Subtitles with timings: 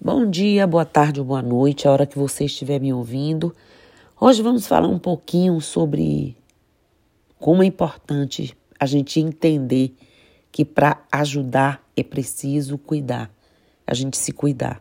[0.00, 3.52] Bom dia, boa tarde ou boa noite, a hora que você estiver me ouvindo.
[4.20, 6.36] Hoje vamos falar um pouquinho sobre
[7.36, 9.92] como é importante a gente entender
[10.52, 13.28] que para ajudar é preciso cuidar,
[13.84, 14.80] a gente se cuidar.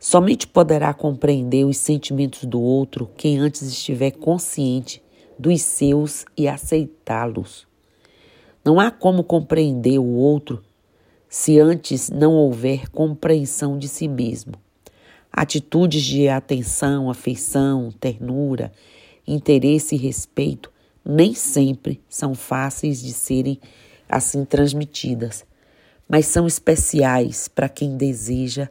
[0.00, 5.00] Somente poderá compreender os sentimentos do outro quem antes estiver consciente
[5.38, 7.64] dos seus e aceitá-los.
[8.64, 10.64] Não há como compreender o outro
[11.30, 14.54] se antes não houver compreensão de si mesmo.
[15.32, 18.72] Atitudes de atenção, afeição, ternura,
[19.24, 20.72] interesse e respeito
[21.04, 23.60] nem sempre são fáceis de serem
[24.08, 25.46] assim transmitidas,
[26.08, 28.68] mas são especiais para quem deseja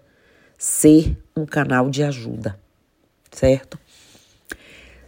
[0.58, 2.60] ser um canal de ajuda,
[3.32, 3.80] certo?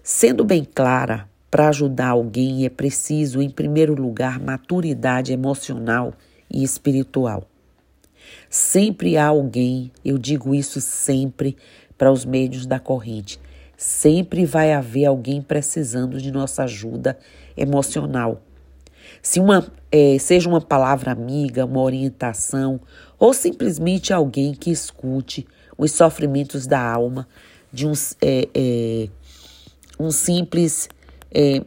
[0.02, 6.14] Sendo bem clara, para ajudar alguém é preciso, em primeiro lugar, maturidade emocional
[6.54, 7.48] e espiritual.
[8.50, 11.56] Sempre há alguém, eu digo isso sempre
[11.98, 13.40] para os médios da corrente,
[13.78, 17.18] sempre vai haver alguém precisando de nossa ajuda
[17.56, 18.42] emocional.
[19.22, 22.80] Se uma, é, seja uma palavra amiga, uma orientação,
[23.18, 27.28] ou simplesmente alguém que escute os sofrimentos da alma
[27.72, 29.10] de um, é, é,
[30.00, 30.90] um simples
[31.32, 31.64] é,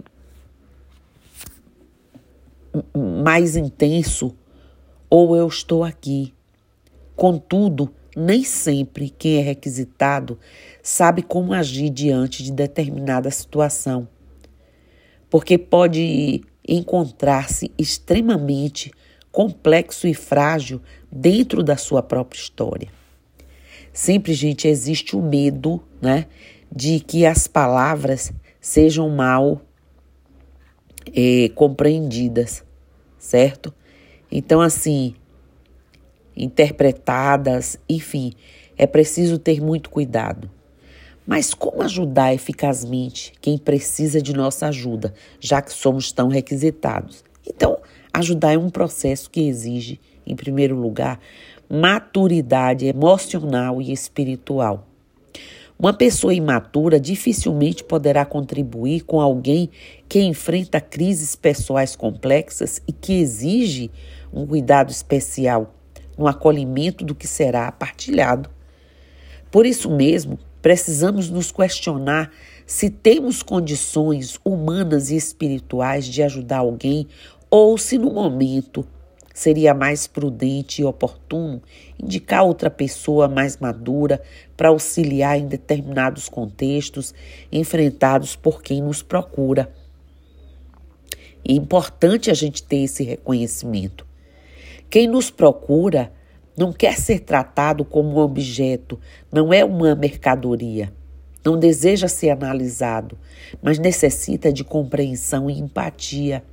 [2.95, 4.35] mais intenso
[5.15, 6.35] ou eu estou aqui.
[7.15, 10.37] Contudo, nem sempre quem é requisitado
[10.83, 14.09] sabe como agir diante de determinada situação,
[15.31, 18.91] porque pode encontrar-se extremamente
[19.31, 22.89] complexo e frágil dentro da sua própria história.
[23.93, 26.27] Sempre, gente, existe o medo, né,
[26.75, 29.61] de que as palavras sejam mal
[31.15, 32.65] é, compreendidas,
[33.17, 33.73] certo?
[34.37, 35.15] Então, assim,
[36.37, 38.33] interpretadas, enfim,
[38.77, 40.51] é preciso ter muito cuidado.
[41.25, 47.23] Mas como ajudar eficazmente quem precisa de nossa ajuda, já que somos tão requisitados?
[47.47, 47.79] Então,
[48.13, 51.21] ajudar é um processo que exige, em primeiro lugar,
[51.71, 54.89] maturidade emocional e espiritual.
[55.79, 59.71] Uma pessoa imatura dificilmente poderá contribuir com alguém
[60.09, 63.91] que enfrenta crises pessoais complexas e que exige
[64.35, 65.75] um cuidado especial
[66.19, 68.51] no acolhimento do que será partilhado.
[69.51, 72.31] Por isso mesmo, precisamos nos questionar
[72.67, 77.07] se temos condições humanas e espirituais de ajudar alguém
[77.51, 78.85] ou se no momento
[79.33, 81.61] seria mais prudente e oportuno
[82.01, 84.23] indicar outra pessoa mais madura
[84.57, 87.13] para auxiliar em determinados contextos
[87.53, 89.73] enfrentados por quem nos procura.
[91.47, 94.07] É importante a gente ter esse reconhecimento.
[94.95, 96.13] Quem nos procura
[96.57, 98.97] não quer ser tratado como um objeto,
[99.33, 100.93] não é uma mercadoria.
[101.45, 103.19] Não deseja ser analisado,
[103.61, 106.45] mas necessita de compreensão e empatia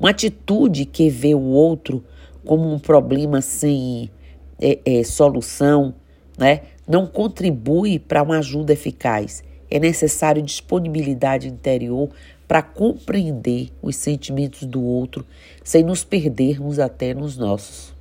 [0.00, 2.02] uma atitude que vê o outro
[2.46, 4.10] como um problema sem
[4.58, 5.94] é, é, solução,
[6.38, 6.62] né?
[6.88, 9.44] não contribui para uma ajuda eficaz.
[9.70, 12.08] É necessário disponibilidade interior
[12.50, 15.24] para compreender os sentimentos do outro
[15.62, 17.94] sem nos perdermos até nos nossos.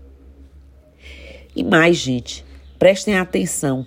[1.56, 2.44] E mais, gente,
[2.80, 3.86] prestem atenção.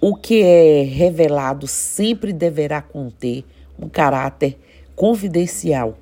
[0.00, 3.44] O que é revelado sempre deverá conter
[3.76, 4.56] um caráter
[4.94, 5.98] confidencial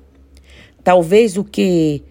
[0.83, 2.03] Talvez o que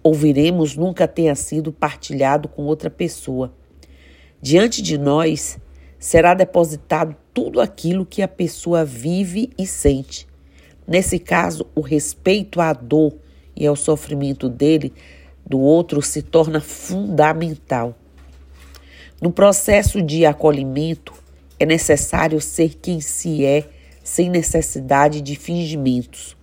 [0.00, 3.52] ouviremos nunca tenha sido partilhado com outra pessoa.
[4.40, 5.58] Diante de nós
[5.98, 10.26] será depositado tudo aquilo que a pessoa vive e sente.
[10.86, 13.14] Nesse caso, o respeito à dor
[13.56, 14.92] e ao sofrimento dele,
[15.44, 17.96] do outro, se torna fundamental.
[19.20, 21.12] No processo de acolhimento,
[21.58, 23.64] é necessário ser quem se é,
[24.04, 26.36] sem necessidade de fingimentos.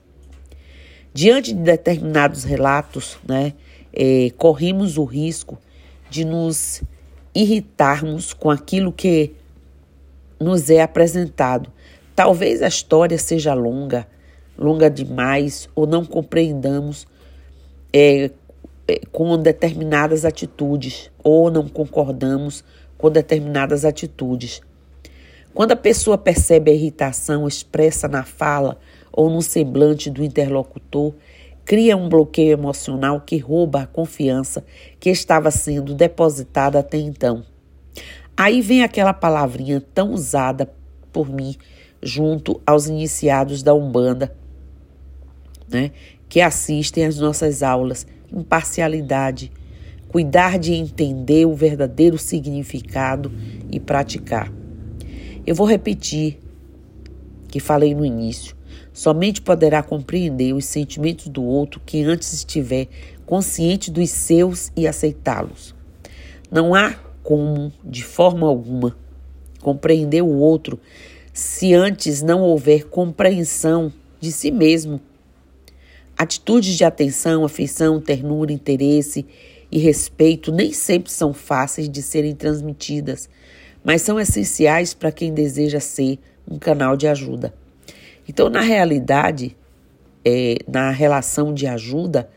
[1.14, 3.54] Diante de determinados relatos, né,
[3.94, 5.60] é, corremos o risco
[6.10, 6.82] de nos
[7.36, 9.32] irritarmos com aquilo que
[10.40, 11.72] nos é apresentado.
[12.16, 14.08] Talvez a história seja longa,
[14.58, 17.08] longa demais, ou não compreendamos
[17.92, 18.32] é,
[18.88, 22.64] é, com determinadas atitudes, ou não concordamos
[22.98, 24.62] com determinadas atitudes.
[25.54, 28.80] Quando a pessoa percebe a irritação expressa na fala
[29.12, 31.14] ou no semblante do interlocutor,
[31.64, 34.66] cria um bloqueio emocional que rouba a confiança
[35.00, 37.44] que estava sendo depositada até então.
[38.36, 40.74] Aí vem aquela palavrinha tão usada
[41.12, 41.56] por mim
[42.02, 44.36] junto aos iniciados da Umbanda,
[45.74, 45.92] né,
[46.30, 49.52] que assistem às nossas aulas, imparcialidade.
[50.08, 53.32] cuidar de entender o verdadeiro significado
[53.72, 54.54] e praticar.
[55.46, 56.38] Eu vou repetir
[57.48, 58.56] que falei no início.
[58.94, 62.88] Somente poderá compreender os sentimentos do outro que antes estiver
[63.26, 65.74] consciente dos seus e aceitá-los.
[66.52, 68.96] Não há como, de forma alguma,
[69.62, 70.80] compreender o outro
[71.34, 75.02] se antes não houver compreensão de si mesmo.
[76.24, 79.26] Atitudes de atenção, afeição, ternura, interesse
[79.70, 83.28] e respeito nem sempre são fáceis de serem transmitidas,
[83.84, 86.18] mas são essenciais para quem deseja ser
[86.50, 87.54] um canal de ajuda.
[88.26, 89.58] Então, na realidade,
[90.24, 92.30] é, na relação de ajuda,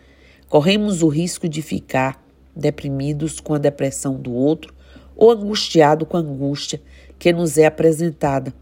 [0.48, 2.20] corremos o risco de ficar
[2.56, 4.74] deprimidos com a depressão do outro
[5.14, 6.82] ou angustiado com a angústia
[7.20, 8.52] que nos é apresentada.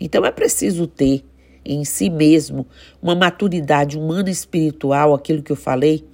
[0.00, 1.24] Então, é preciso ter
[1.64, 2.66] em si mesmo
[3.02, 6.04] uma maturidade humana e espiritual, aquilo que eu falei,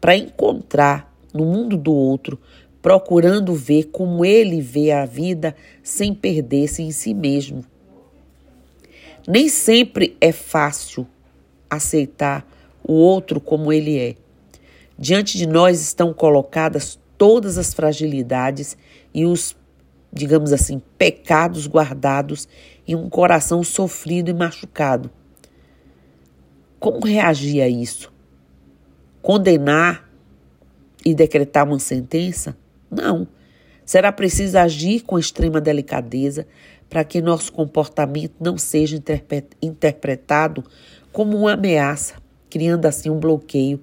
[0.00, 2.38] para encontrar no mundo do outro,
[2.82, 7.64] procurando ver como ele vê a vida sem perder-se em si mesmo.
[9.28, 11.06] Nem sempre é fácil
[11.68, 12.46] aceitar
[12.82, 14.14] o outro como ele é.
[14.98, 18.76] Diante de nós estão colocadas todas as fragilidades
[19.14, 19.54] e os,
[20.12, 22.48] digamos assim, pecados guardados
[22.90, 25.08] em um coração sofrido e machucado.
[26.80, 28.12] Como reagir a isso?
[29.22, 30.10] Condenar
[31.06, 32.56] e decretar uma sentença?
[32.90, 33.28] Não.
[33.84, 36.48] Será preciso agir com extrema delicadeza
[36.88, 39.00] para que nosso comportamento não seja
[39.62, 40.64] interpretado
[41.12, 42.14] como uma ameaça,
[42.48, 43.80] criando assim um bloqueio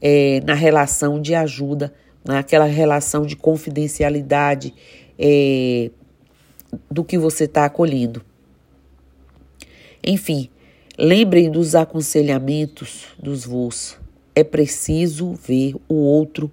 [0.00, 1.92] é, na relação de ajuda,
[2.24, 4.72] naquela relação de confidencialidade
[5.18, 5.90] é,
[6.88, 8.24] do que você está acolhendo.
[10.02, 10.48] Enfim,
[10.98, 13.98] lembrem dos aconselhamentos dos voos
[14.36, 16.52] é preciso ver o outro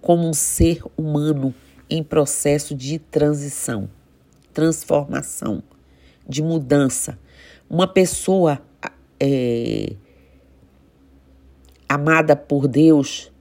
[0.00, 1.52] como um ser humano
[1.90, 3.90] em processo de transição,
[4.54, 5.60] transformação,
[6.26, 7.18] de mudança.
[7.68, 8.62] Uma pessoa
[9.18, 9.96] é,
[11.88, 13.32] amada por Deus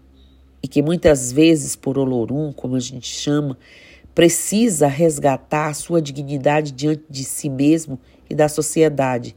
[0.63, 3.55] e que muitas vezes por Olorum, como a gente chama,
[4.15, 9.35] precisa resgatar a sua dignidade diante de si mesmo e da sociedade.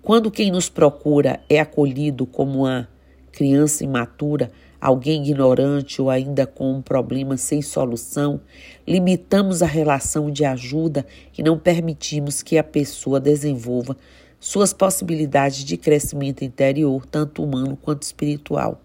[0.00, 2.88] Quando quem nos procura é acolhido como uma
[3.30, 4.50] criança imatura,
[4.80, 8.40] alguém ignorante ou ainda com um problema sem solução,
[8.88, 11.06] limitamos a relação de ajuda
[11.36, 13.96] e não permitimos que a pessoa desenvolva
[14.40, 18.80] suas possibilidades de crescimento interior, tanto humano quanto espiritual.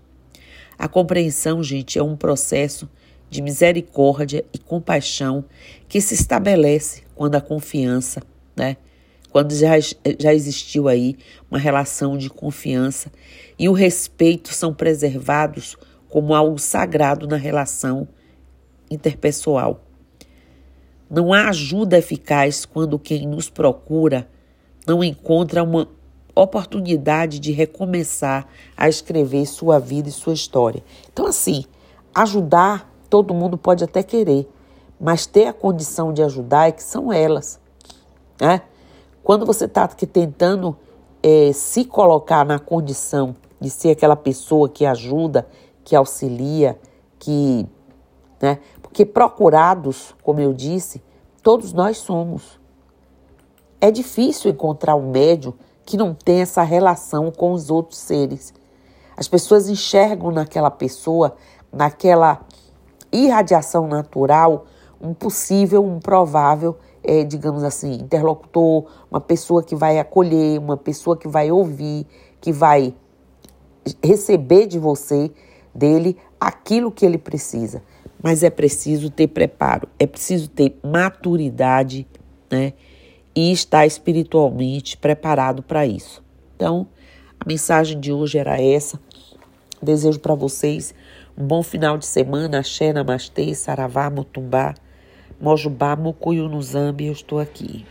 [0.78, 2.88] A compreensão, gente, é um processo
[3.30, 5.44] de misericórdia e compaixão
[5.88, 8.22] que se estabelece quando a confiança,
[8.56, 8.78] né,
[9.32, 9.80] quando já,
[10.20, 11.18] já existiu aí
[11.50, 13.12] uma relação de confiança
[13.60, 15.76] e o respeito são preservados
[16.10, 18.08] como algo sagrado na relação
[18.90, 19.84] interpessoal.
[21.10, 24.28] Não há ajuda eficaz quando quem nos procura
[24.86, 25.88] não encontra uma
[26.34, 30.84] oportunidade de recomeçar a escrever sua vida e sua história.
[31.12, 31.66] Então, assim,
[32.14, 34.50] ajudar todo mundo pode até querer,
[35.00, 37.60] mas ter a condição de ajudar é que são elas,
[38.40, 38.62] né?
[39.24, 40.78] Quando você está tentando
[41.22, 45.48] é, se colocar na condição de ser aquela pessoa que ajuda,
[45.84, 46.80] que auxilia,
[47.20, 47.68] que.
[48.42, 48.60] Né?
[48.82, 51.04] Porque procurados, como eu disse,
[51.44, 52.60] todos nós somos.
[53.82, 55.54] É difícil encontrar um médium
[55.86, 58.54] que não tem essa relação com os outros seres.
[59.16, 61.36] As pessoas enxergam naquela pessoa,
[61.72, 62.46] naquela
[63.12, 64.66] irradiação natural,
[65.02, 71.16] um possível, um provável é, digamos assim, interlocutor, uma pessoa que vai acolher, uma pessoa
[71.16, 72.06] que vai ouvir,
[72.42, 72.94] que vai
[74.04, 75.32] receber de você,
[75.74, 77.82] dele, aquilo que ele precisa.
[78.22, 82.06] Mas é preciso ter preparo, é preciso ter maturidade,
[82.52, 82.74] né?
[83.34, 86.24] E estar espiritualmente preparado para isso.
[86.56, 86.88] Então,
[87.40, 89.00] a mensagem de hoje era essa.
[89.82, 90.94] Desejo para vocês
[91.38, 92.60] um bom final de semana.
[92.60, 94.74] Axé, Namastê, Saravá, Mutumbá.
[95.40, 97.86] Mojubá, Mucuyu, no Zambi, eu estou aqui.